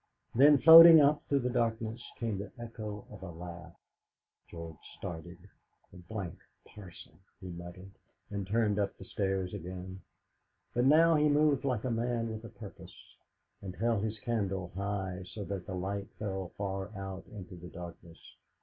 Then 0.33 0.57
floating 0.57 0.99
up 0.99 1.21
through 1.29 1.41
the 1.41 1.51
darkness 1.51 2.01
came 2.17 2.39
the 2.39 2.51
echo 2.57 3.05
of 3.11 3.21
a 3.21 3.29
laugh. 3.29 3.75
George 4.49 4.81
started. 4.97 5.37
"The 5.91 5.97
d 5.97 6.03
d 6.09 6.31
parson!" 6.65 7.19
he 7.39 7.49
muttered, 7.49 7.91
and 8.31 8.47
turned 8.47 8.79
up 8.79 8.97
the 8.97 9.05
stairs 9.05 9.53
again; 9.53 10.01
but 10.73 10.85
now 10.85 11.13
he 11.13 11.29
moved 11.29 11.65
like 11.65 11.83
a 11.83 11.91
man 11.91 12.31
with 12.31 12.43
a 12.43 12.49
purpose, 12.49 12.95
and 13.61 13.75
held 13.75 14.03
his 14.03 14.17
candle 14.17 14.69
high 14.75 15.21
so 15.35 15.43
that 15.43 15.67
the 15.67 15.75
light 15.75 16.07
fell 16.17 16.49
far 16.57 16.89
out 16.97 17.27
into 17.27 17.53
the 17.55 17.67
darkness. 17.69 18.17